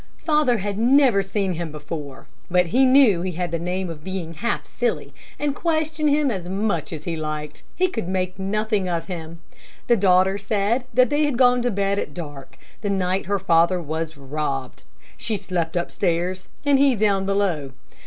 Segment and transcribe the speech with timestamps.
[0.25, 4.33] Father had never seen him before, but he knew he had the name of being
[4.33, 9.05] half silly, and question him as much as he liked, he could make nothing of
[9.05, 9.41] him.
[9.85, 13.79] The daughter said that they had gone to bed at dark the night her father
[13.79, 14.81] was robbed.
[15.17, 17.71] She slept up stairs, and he down below.